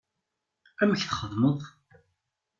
Amek 0.81 1.01
txedmeḍ? 1.05 1.59